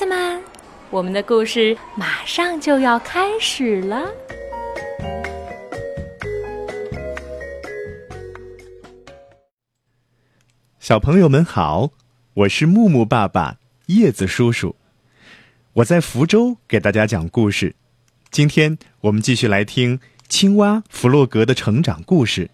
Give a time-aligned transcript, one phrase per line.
[0.00, 0.42] 子们，
[0.88, 4.10] 我们的故事马上就要开始了。
[10.78, 11.90] 小朋友们好，
[12.32, 13.58] 我是木木爸爸、
[13.88, 14.74] 叶子叔叔，
[15.74, 17.74] 我在福州给大家讲故事。
[18.30, 22.50] 今天我们继续来听青蛙弗洛格的成长故事。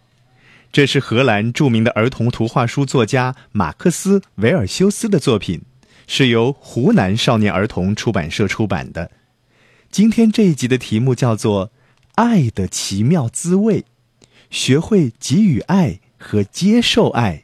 [0.72, 5.62] 这是荷兰著名的儿童图画书作家马克思·维尔修斯的作品，
[6.06, 9.10] 是由湖南少年儿童出版社出版的。
[9.90, 11.68] 今天这一集的题目叫做
[12.14, 13.82] 《爱的奇妙滋味》，
[14.50, 17.42] 学会给予爱和接受爱。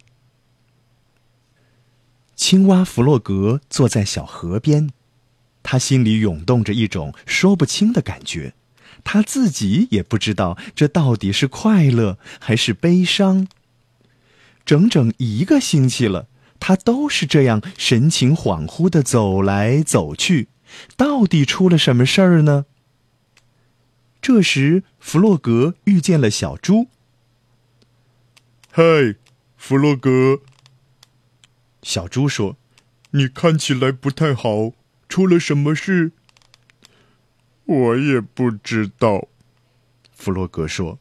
[2.34, 4.90] 青蛙弗洛格坐在小河边，
[5.62, 8.54] 他心里涌动着一种说不清的感觉，
[9.04, 13.46] 他自己也不知道这到底是快乐还是悲伤。
[14.64, 16.26] 整整一个星期了，
[16.64, 20.46] 他都是这样神情恍惚的走来走去，
[20.96, 22.66] 到底出了什么事儿呢？
[24.20, 26.86] 这时，弗洛格遇见了小猪。
[28.70, 29.16] 嗨，
[29.56, 30.38] 弗洛格。
[31.82, 32.56] 小猪说
[33.10, 34.70] ：“你看起来不太好，
[35.08, 36.12] 出了什么事？”
[37.66, 39.26] 我也不知道。
[40.14, 41.00] 弗洛格说：“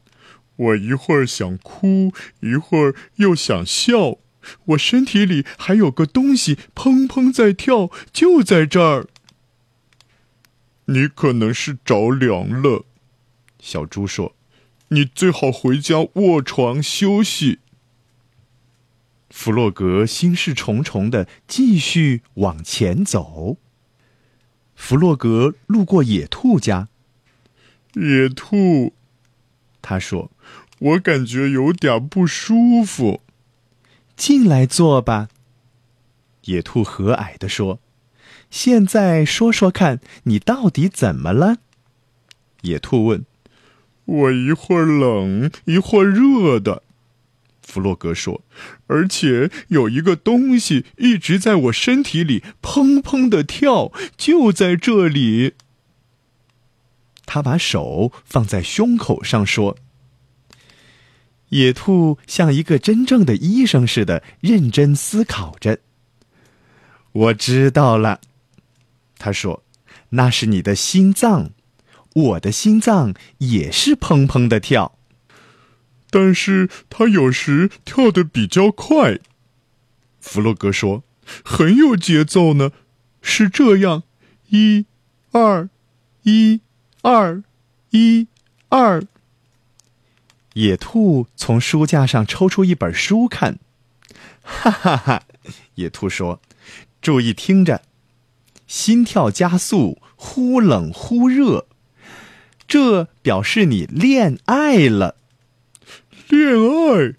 [0.58, 4.18] 我一会儿想哭，一会儿又想笑，
[4.66, 9.08] 我身体里还有个东西砰砰在跳，就在这儿。”
[10.86, 12.86] 你可能是着凉了，
[13.60, 14.36] 小猪说
[14.90, 17.60] ：“你最好回家卧床休息。”
[19.30, 23.56] 弗洛格心事重重的继续往前走。
[24.76, 26.90] 弗洛格路过野兔家，
[27.94, 28.94] 野兔，
[29.82, 30.32] 他说
[30.80, 33.22] ：“我感觉有点不舒服。”
[34.22, 35.30] 进来坐吧。
[36.44, 37.80] 野兔和蔼地说
[38.52, 41.58] ：“现在说说看，你到底怎么了？”
[42.62, 43.26] 野兔问
[44.06, 46.84] ：“我一会儿冷，一会儿热的。”
[47.66, 48.44] 弗洛格说
[48.86, 55.56] ：“而且有一个东西一直在我身体里砰砰的跳，就在这里。”
[57.26, 59.80] 他把手放在胸口上说
[61.52, 65.80] ：“野兔像一个真正的医生似的认真思考着。”
[67.14, 68.20] 我知道了，
[69.18, 69.64] 他说
[70.12, 71.52] ：“那是你的心脏，
[72.14, 74.98] 我的心脏也是砰砰的跳。”
[76.10, 79.20] 但是他有时跳得比较快，
[80.20, 81.04] 弗洛格说
[81.44, 82.72] ：“很有节奏呢，
[83.22, 84.04] 是这样，
[84.50, 84.86] 一、
[85.32, 85.70] 二，
[86.24, 86.62] 一、
[87.02, 87.44] 二，
[87.92, 88.28] 一、
[88.70, 89.04] 二。”
[90.54, 93.60] 野兔从书架上抽出一本书看，
[94.42, 95.24] 哈哈哈！
[95.76, 96.42] 野兔说
[97.02, 97.84] ：“注意听着，
[98.68, 101.68] 心跳加速，忽冷忽热，
[102.68, 105.16] 这表示你恋爱了。”
[106.28, 107.16] 恋爱，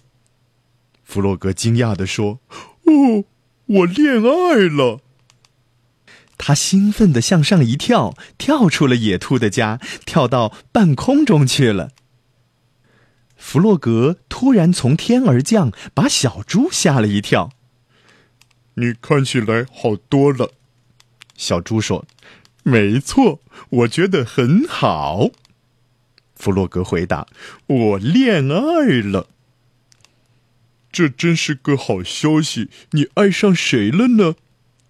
[1.03, 2.39] 弗洛格惊讶地说
[2.85, 3.23] ：“哦，
[3.65, 5.01] 我恋爱了！”
[6.37, 11.91] 他兴奋地向上一跳，跳出了野兔的家，跳到半空中去了。
[13.45, 17.51] 弗洛格突然从天而降，把小猪吓了一跳。
[18.75, 20.53] “你看起来好多了。”
[21.35, 22.05] 小猪说。
[22.63, 25.31] “没错，我觉得很好。”
[26.35, 27.27] 弗洛格回答
[27.67, 29.27] ：“我恋爱了，
[30.89, 32.69] 这真是个好消息。
[32.91, 34.35] 你爱上谁了呢？”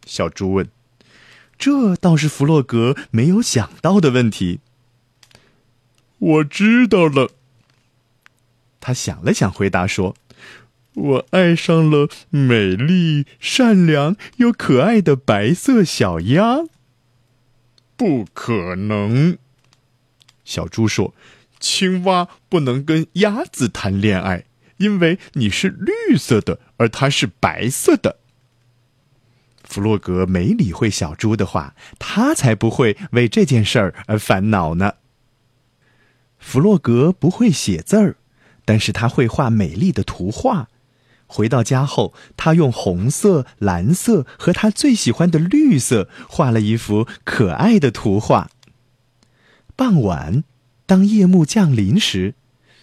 [0.06, 0.70] 小猪问。
[1.58, 4.60] 这倒是弗洛格没有想到的问题。
[6.20, 7.32] 我知道了。
[8.84, 10.14] 他想了想，回答说
[10.94, 16.66] ：“我爱上了美丽、善良又可爱的白色小鸭。”
[17.96, 19.38] 不可能，
[20.44, 21.16] 小猪说。
[21.62, 24.44] 青蛙不能跟鸭子谈恋爱，
[24.76, 28.18] 因为你是绿色的，而它是白色的。
[29.64, 34.96] 弗洛格没理会小猪的话，他才不会为这件事儿而烦恼呢。
[36.38, 38.18] 弗洛格不会写字儿，
[38.66, 40.68] 但是他会画美丽的图画。
[41.28, 48.50] 回到家后，他用红色、蓝色和他最喜欢的绿色画了一幅可爱的图画。
[49.76, 50.44] 傍晚。
[50.86, 52.36] 当夜幕降临时，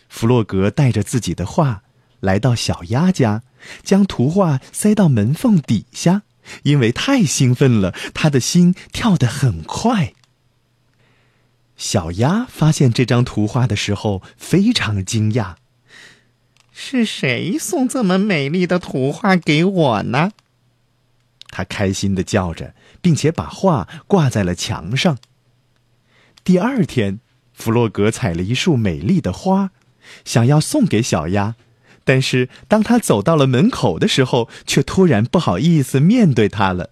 [0.09, 1.83] 弗洛格带着自己的画
[2.21, 3.43] 来到小鸭家，
[3.83, 6.23] 将图画塞到门缝底下。
[6.63, 10.15] 因为太兴奋了，他的心跳得很快。
[11.77, 15.57] 小鸭发现这张图画的时候，非常惊讶
[16.73, 20.33] ：“是谁送这么美丽的图画给我呢？”
[21.51, 25.19] 他开心的叫着，并且把画挂在了墙上。
[26.45, 27.19] 第二天，
[27.53, 29.71] 弗洛格采了一束美丽的花，
[30.25, 31.57] 想要送给小鸭，
[32.05, 36.91] 但是当他走到了门口的时候，却突然不好意思面对它了。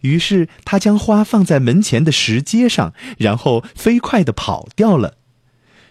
[0.00, 5.16] 于是他将花放在门前的石阶上，然后飞快的跑掉了。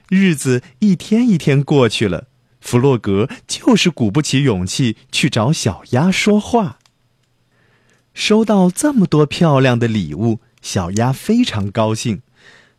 [0.09, 2.27] 日子一天一天过去了，
[2.67, 6.79] 弗洛格就是鼓不起勇气去找小鸭说话。
[8.13, 12.23] 收到这么多漂亮的礼物，小鸭非常高兴。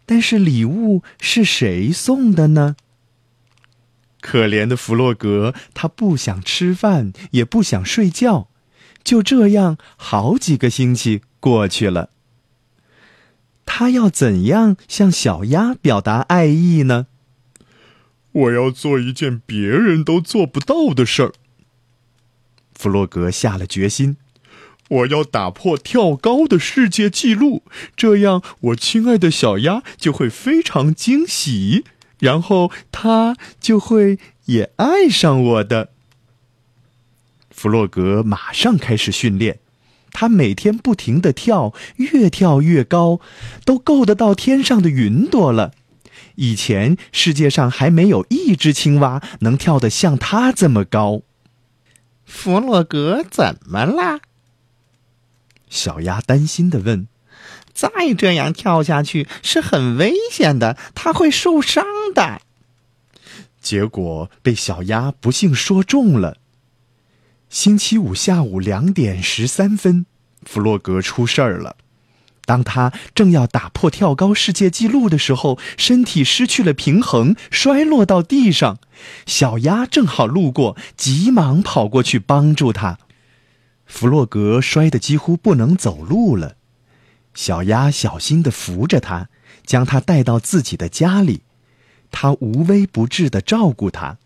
[0.05, 2.77] 但是礼物是谁送的呢？
[4.21, 8.49] 可怜的弗洛格，他不想吃饭，也不想睡觉。
[9.03, 12.11] 就这样，好几个星期过去了。
[13.65, 17.07] 他要怎样向小鸭表达爱意呢？
[18.33, 21.33] 我要做一件别人都做不到的事儿。
[22.75, 24.17] 弗洛格下了决心，
[24.89, 27.63] 我要打破跳高的世界纪录，
[27.97, 31.85] 这样我亲爱的小鸭就会非常惊喜，
[32.21, 35.91] 然后它就会也爱上我的。
[37.51, 39.59] 弗洛格马上开始训练，
[40.13, 43.19] 他每天不停的跳，越跳越高，
[43.65, 45.73] 都够得到天上的云朵了。
[46.39, 51.23] 以前世界上还没有一只青蛙能跳得像它这么高。
[52.25, 54.21] 弗洛格怎么了？
[55.69, 57.09] 小鸭担心的问。
[57.75, 62.41] 再这样跳下去是很危险的，他会受伤的。
[63.61, 66.39] 结果被小鸭不幸说中了。
[67.49, 70.07] 星期五下午两点十三分，
[70.43, 71.77] 弗洛格出事儿了。
[72.49, 78.79] 当他正要打破跳高世界纪录的时候，身体失去了平衡，摔落到地上。
[79.27, 82.99] 小鸭正好路过，急忙跑过去帮助他。
[83.85, 86.55] 弗洛格摔得几乎不能走路了。
[87.35, 89.29] 小鸭小心地扶着他，
[89.67, 91.43] 将他带到自己的家里。
[92.11, 94.17] 他无微不至地照顾他。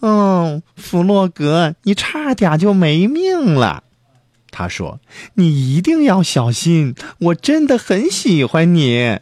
[0.00, 3.84] 哦，弗洛格，你差点就没命了。
[4.50, 5.00] 他说
[5.34, 9.20] ：“你一定要小心，我真的很喜欢你。”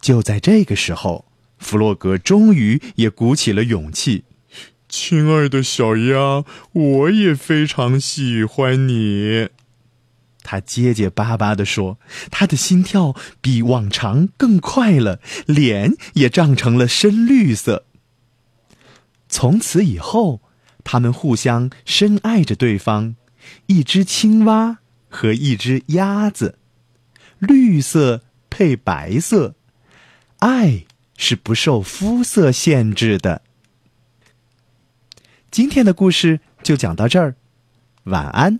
[0.00, 1.24] 就在这个时候，
[1.58, 4.24] 弗洛格终于也鼓起了勇气
[4.88, 9.48] ：“亲爱的小鸭，我也非常喜欢你。”
[10.46, 11.98] 他结结巴巴地说，
[12.30, 17.86] 他的心跳比往常更快了，脸也涨成了深绿色。
[19.26, 20.42] 从此以后，
[20.84, 23.16] 他们互相深爱着对方，
[23.66, 26.58] 一只青蛙和一只鸭子，
[27.38, 29.54] 绿色配白色，
[30.38, 30.84] 爱
[31.16, 33.42] 是不受肤色限制的。
[35.50, 37.36] 今天的故事就讲到这儿，
[38.04, 38.58] 晚安。